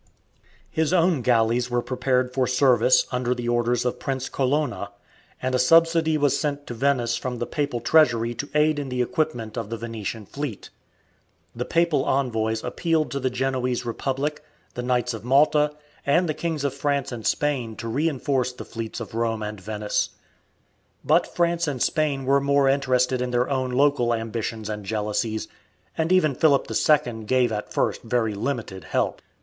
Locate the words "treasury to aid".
7.81-8.79